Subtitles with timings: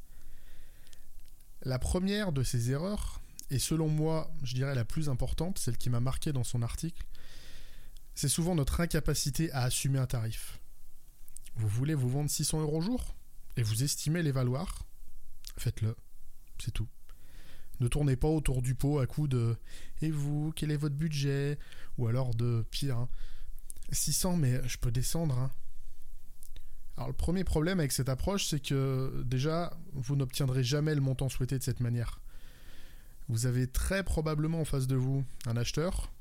[1.62, 5.90] La première de ces erreurs, et selon moi, je dirais la plus importante, celle qui
[5.90, 7.04] m'a marqué dans son article,
[8.14, 10.61] c'est souvent notre incapacité à assumer un tarif.
[11.56, 13.14] Vous voulez vous vendre 600 euros au jour
[13.56, 14.84] et vous estimez les valoir
[15.58, 15.96] Faites-le.
[16.58, 16.88] C'est tout.
[17.80, 19.56] Ne tournez pas autour du pot à coup de
[20.00, 21.58] Et vous, quel est votre budget?
[21.98, 23.06] Ou alors de pire,
[23.90, 24.36] 600, hein.
[24.36, 25.38] mais je peux descendre.
[25.38, 25.50] Hein.
[26.96, 31.28] Alors le premier problème avec cette approche, c'est que déjà, vous n'obtiendrez jamais le montant
[31.28, 32.20] souhaité de cette manière.
[33.28, 36.12] Vous avez très probablement en face de vous un acheteur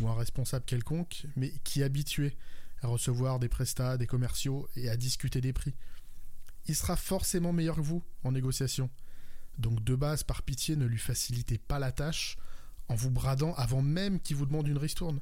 [0.00, 2.36] ou un responsable quelconque, mais qui est habitué
[2.82, 5.74] à recevoir des prestats, des commerciaux et à discuter des prix.
[6.66, 8.90] Il sera forcément meilleur que vous en négociation.
[9.58, 12.36] Donc de base, par pitié, ne lui facilitez pas la tâche
[12.88, 15.20] en vous bradant avant même qu'il vous demande une ristourne.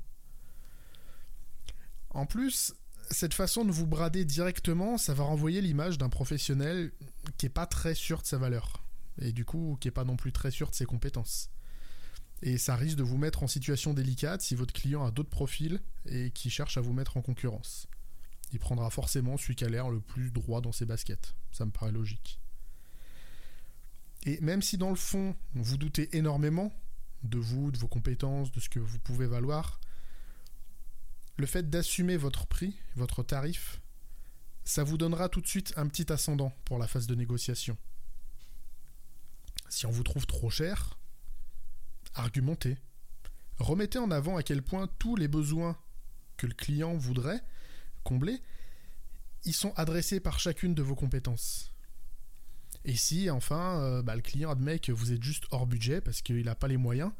[2.11, 2.75] En plus,
[3.11, 6.92] cette façon de vous brader directement, ça va renvoyer l'image d'un professionnel
[7.36, 8.84] qui n'est pas très sûr de sa valeur.
[9.20, 11.50] Et du coup, qui n'est pas non plus très sûr de ses compétences.
[12.42, 15.80] Et ça risque de vous mettre en situation délicate si votre client a d'autres profils
[16.06, 17.86] et qui cherche à vous mettre en concurrence.
[18.52, 21.34] Il prendra forcément celui qui a l'air le plus droit dans ses baskets.
[21.52, 22.40] Ça me paraît logique.
[24.24, 26.73] Et même si dans le fond, vous doutez énormément
[27.23, 29.80] de vous, de vos compétences, de ce que vous pouvez valoir,
[31.36, 33.80] le fait d'assumer votre prix, votre tarif,
[34.64, 37.77] ça vous donnera tout de suite un petit ascendant pour la phase de négociation.
[39.68, 40.98] Si on vous trouve trop cher,
[42.14, 42.78] argumentez.
[43.58, 45.76] Remettez en avant à quel point tous les besoins
[46.36, 47.42] que le client voudrait
[48.04, 48.40] combler,
[49.44, 51.72] ils sont adressés par chacune de vos compétences.
[52.84, 56.22] Et si enfin euh, bah, le client admet que vous êtes juste hors budget parce
[56.22, 57.12] qu'il n'a pas les moyens,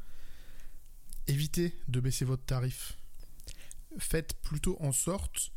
[1.27, 2.97] évitez de baisser votre tarif.
[3.99, 5.51] Faites plutôt en sorte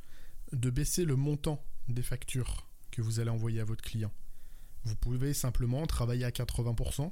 [0.53, 4.13] de baisser le montant des factures que vous allez envoyer à votre client.
[4.85, 7.11] Vous pouvez simplement travailler à 80%,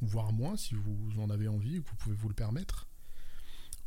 [0.00, 2.88] voire moins si vous en avez envie ou que vous pouvez vous le permettre.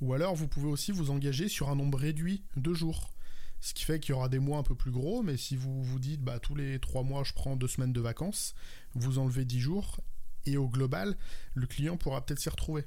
[0.01, 3.13] Ou alors vous pouvez aussi vous engager sur un nombre réduit de jours.
[3.59, 5.83] Ce qui fait qu'il y aura des mois un peu plus gros, mais si vous
[5.83, 8.53] vous dites bah, tous les 3 mois je prends 2 semaines de vacances,
[8.93, 9.99] vous enlevez 10 jours,
[10.45, 11.17] et au global,
[11.55, 12.85] le client pourra peut-être s'y retrouver.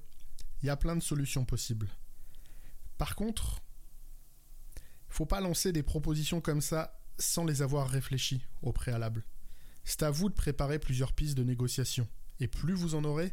[0.63, 1.89] Il y a plein de solutions possibles.
[2.99, 3.61] Par contre,
[5.09, 9.25] faut pas lancer des propositions comme ça sans les avoir réfléchies au préalable.
[9.85, 12.07] C'est à vous de préparer plusieurs pistes de négociation.
[12.41, 13.33] Et plus vous en aurez,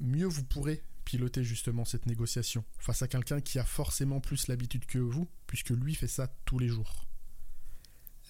[0.00, 4.86] mieux vous pourrez piloter justement cette négociation face à quelqu'un qui a forcément plus l'habitude
[4.86, 7.06] que vous, puisque lui fait ça tous les jours.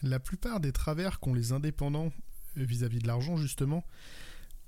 [0.03, 2.13] La plupart des travers qu'ont les indépendants
[2.55, 3.85] vis-à-vis de l'argent, justement,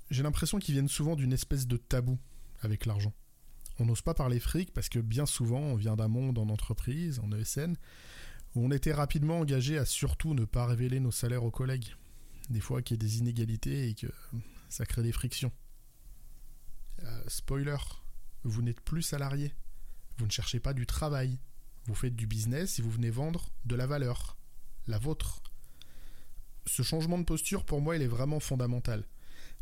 [0.09, 2.17] j'ai l'impression qu'ils viennent souvent d'une espèce de tabou
[2.61, 3.13] avec l'argent.
[3.77, 7.19] On n'ose pas parler fric parce que bien souvent on vient d'un monde en entreprise,
[7.19, 7.75] en ESN,
[8.55, 11.95] où on était rapidement engagé à surtout ne pas révéler nos salaires aux collègues.
[12.49, 14.07] Des fois qu'il y ait des inégalités et que
[14.69, 15.51] ça crée des frictions.
[17.03, 17.77] Euh, spoiler,
[18.43, 19.53] vous n'êtes plus salarié.
[20.17, 21.39] Vous ne cherchez pas du travail.
[21.85, 24.37] Vous faites du business et vous venez vendre de la valeur.
[24.87, 25.41] La vôtre.
[26.65, 29.05] Ce changement de posture, pour moi, il est vraiment fondamental.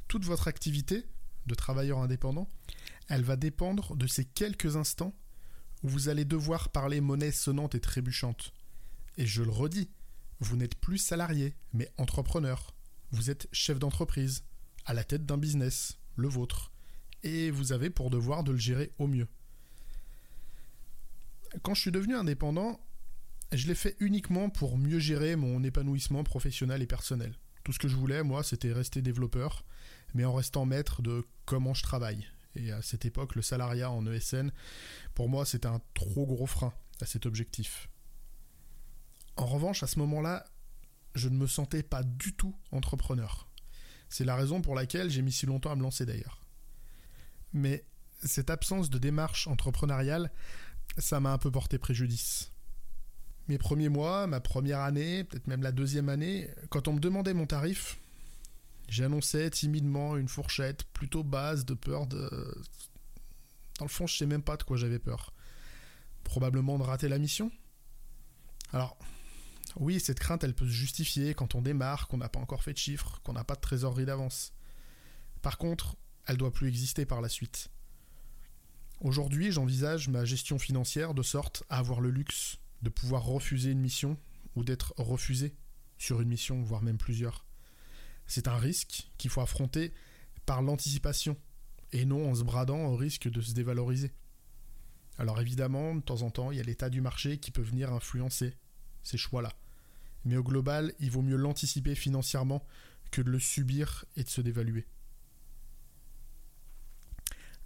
[0.08, 1.06] Toute votre activité
[1.46, 2.50] de travailleur indépendant,
[3.08, 5.16] elle va dépendre de ces quelques instants
[5.84, 8.54] où vous allez devoir parler monnaie sonnante et trébuchante.
[9.18, 9.90] Et je le redis,
[10.40, 12.74] vous n'êtes plus salarié, mais entrepreneur.
[13.12, 14.44] Vous êtes chef d'entreprise,
[14.88, 16.72] à la tête d'un business, le vôtre
[17.24, 19.28] et vous avez pour devoir de le gérer au mieux.
[21.62, 22.80] Quand je suis devenu indépendant,
[23.52, 27.34] je l'ai fait uniquement pour mieux gérer mon épanouissement professionnel et personnel.
[27.64, 29.66] Tout ce que je voulais, moi, c'était rester développeur,
[30.14, 32.28] mais en restant maître de comment je travaille.
[32.56, 34.52] Et à cette époque, le salariat en ESN,
[35.14, 37.90] pour moi, c'était un trop gros frein à cet objectif.
[39.36, 40.46] En revanche, à ce moment-là,
[41.14, 43.47] je ne me sentais pas du tout entrepreneur.
[44.10, 46.42] C'est la raison pour laquelle j'ai mis si longtemps à me lancer d'ailleurs.
[47.54, 47.86] Mais
[48.24, 50.32] cette absence de démarche entrepreneuriale,
[50.98, 52.52] ça m'a un peu porté préjudice.
[53.48, 57.34] Mes premiers mois, ma première année, peut-être même la deuxième année, quand on me demandait
[57.34, 58.00] mon tarif,
[58.90, 62.30] j'annonçais timidement une fourchette plutôt basse de peur de
[63.80, 65.34] Dans le fond, je sais même pas de quoi j'avais peur.
[66.24, 67.52] Probablement de rater la mission
[68.74, 68.98] Alors,
[69.80, 72.74] oui, cette crainte, elle peut se justifier quand on démarre, qu'on n'a pas encore fait
[72.74, 74.54] de chiffres, qu'on n'a pas de trésorerie d'avance.
[75.42, 75.96] Par contre,
[76.26, 77.70] elle doit plus exister par la suite.
[79.02, 83.80] Aujourd'hui, j'envisage ma gestion financière de sorte à avoir le luxe de pouvoir refuser une
[83.80, 84.18] mission
[84.56, 85.56] ou d'être refusé
[85.98, 87.46] sur une mission, voire même plusieurs.
[88.26, 89.94] C'est un risque qu'il faut affronter
[90.46, 91.38] par l'anticipation
[91.92, 94.12] et non en se bradant au risque de se dévaloriser.
[95.20, 97.94] Alors évidemment, de temps en temps, il y a l'état du marché qui peut venir
[97.94, 98.56] influencer
[99.04, 99.54] ces choix-là.
[100.26, 102.66] Mais au global, il vaut mieux l'anticiper financièrement
[103.12, 104.86] que de le subir et de se dévaluer.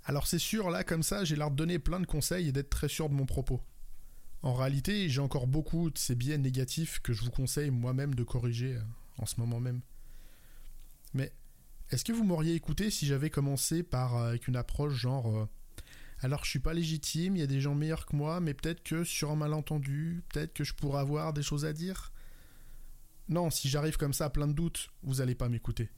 [0.06, 2.70] Alors c'est sûr, là comme ça, j'ai l'air de donner plein de conseils et d'être
[2.70, 3.62] très sûr de mon propos.
[4.44, 8.24] En réalité, j'ai encore beaucoup de ces biais négatifs que je vous conseille moi-même de
[8.24, 8.82] corriger euh,
[9.20, 9.82] en ce moment même.
[11.14, 11.32] Mais
[11.92, 15.46] est-ce que vous m'auriez écouté si j'avais commencé par euh, avec une approche genre euh,
[16.24, 18.84] alors je suis pas légitime, il y a des gens meilleurs que moi, mais peut-être
[18.84, 22.12] que sur un malentendu, peut-être que je pourrais avoir des choses à dire?
[23.32, 25.90] Non, si j'arrive comme ça plein de doutes, vous allez pas m'écouter.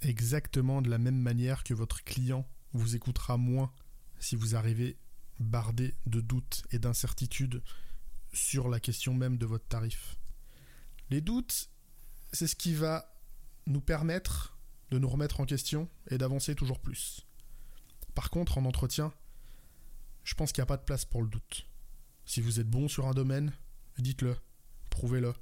[0.00, 3.70] Exactement de la même manière que votre client vous écoutera moins
[4.18, 4.96] si vous arrivez
[5.38, 7.62] bardé de doutes et d'incertitudes
[8.32, 10.16] sur la question même de votre tarif.
[11.10, 11.68] Les doutes,
[12.32, 13.14] c'est ce qui va
[13.66, 14.56] nous permettre
[14.90, 17.26] de nous remettre en question et d'avancer toujours plus.
[18.14, 19.12] Par contre, en entretien,
[20.24, 21.66] je pense qu'il n'y a pas de place pour le doute.
[22.24, 23.52] Si vous êtes bon sur un domaine,
[23.98, 24.34] dites-le,
[24.88, 25.34] prouvez-le,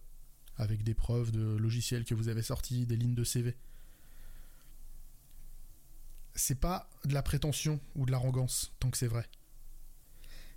[0.61, 3.57] avec des preuves de logiciels que vous avez sortis, des lignes de CV.
[6.35, 9.27] C'est pas de la prétention ou de l'arrogance, tant que c'est vrai.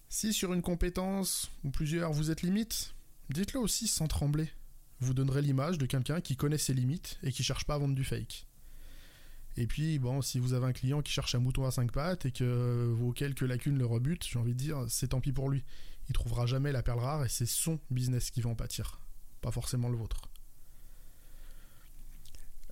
[0.09, 2.93] Si sur une compétence ou plusieurs vous êtes limite,
[3.29, 4.49] dites-le aussi sans trembler.
[4.99, 7.95] Vous donnerez l'image de quelqu'un qui connaît ses limites et qui cherche pas à vendre
[7.95, 8.45] du fake.
[9.55, 12.25] Et puis, bon, si vous avez un client qui cherche un mouton à 5 pattes
[12.25, 15.49] et que vos quelques lacunes le rebutent, j'ai envie de dire, c'est tant pis pour
[15.49, 15.63] lui.
[16.09, 18.99] Il trouvera jamais la perle rare et c'est son business qui va en pâtir,
[19.43, 20.21] pas forcément le vôtre.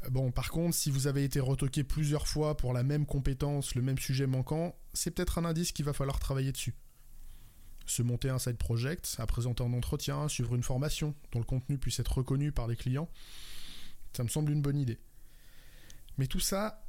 [0.09, 3.83] Bon, par contre, si vous avez été retoqué plusieurs fois pour la même compétence, le
[3.83, 6.73] même sujet manquant, c'est peut-être un indice qu'il va falloir travailler dessus.
[7.85, 11.77] Se monter un side project, à présenter en entretien, suivre une formation dont le contenu
[11.77, 13.09] puisse être reconnu par les clients,
[14.13, 14.97] ça me semble une bonne idée.
[16.17, 16.83] Mais tout ça,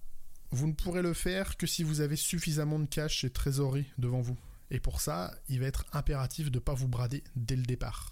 [0.50, 4.20] vous ne pourrez le faire que si vous avez suffisamment de cash et trésorerie devant
[4.20, 4.38] vous.
[4.70, 8.10] Et pour ça, il va être impératif de ne pas vous brader dès le départ.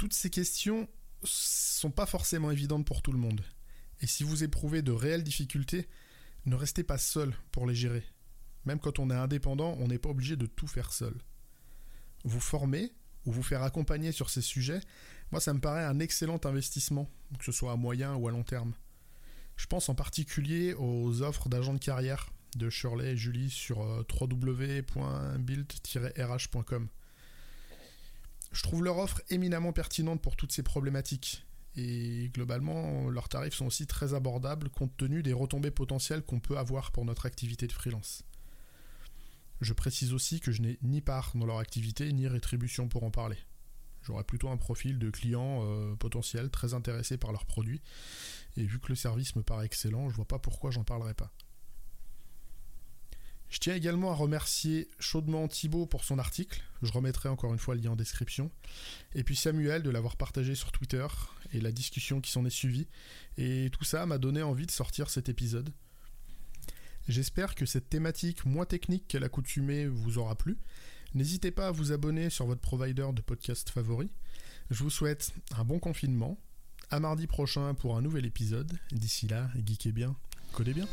[0.00, 0.88] Toutes ces questions
[1.24, 3.42] sont pas forcément évidentes pour tout le monde.
[4.00, 5.90] Et si vous éprouvez de réelles difficultés,
[6.46, 8.02] ne restez pas seul pour les gérer.
[8.64, 11.12] Même quand on est indépendant, on n'est pas obligé de tout faire seul.
[12.24, 12.94] Vous former
[13.26, 14.80] ou vous faire accompagner sur ces sujets,
[15.32, 18.42] moi ça me paraît un excellent investissement, que ce soit à moyen ou à long
[18.42, 18.72] terme.
[19.56, 24.02] Je pense en particulier aux offres d'agents de carrière de Shirley et Julie sur euh,
[24.18, 26.88] www.build-rh.com.
[28.60, 31.46] Je trouve leur offre éminemment pertinente pour toutes ces problématiques.
[31.76, 36.58] Et globalement, leurs tarifs sont aussi très abordables compte tenu des retombées potentielles qu'on peut
[36.58, 38.22] avoir pour notre activité de freelance.
[39.62, 43.10] Je précise aussi que je n'ai ni part dans leur activité ni rétribution pour en
[43.10, 43.38] parler.
[44.02, 47.80] J'aurais plutôt un profil de client euh, potentiel très intéressé par leurs produits
[48.58, 51.32] et vu que le service me paraît excellent, je vois pas pourquoi j'en parlerai pas.
[53.50, 57.74] Je tiens également à remercier chaudement Thibaut pour son article, je remettrai encore une fois
[57.74, 58.50] le lien en description,
[59.14, 61.06] et puis Samuel de l'avoir partagé sur Twitter
[61.52, 62.86] et la discussion qui s'en est suivie,
[63.36, 65.70] et tout ça m'a donné envie de sortir cet épisode.
[67.08, 70.58] J'espère que cette thématique moins technique qu'à l'accoutumée vous aura plu.
[71.14, 74.12] N'hésitez pas à vous abonner sur votre provider de podcast favori.
[74.70, 76.38] Je vous souhaite un bon confinement,
[76.90, 78.78] à mardi prochain pour un nouvel épisode.
[78.92, 80.14] D'ici là, geekez bien,
[80.52, 80.86] codez bien.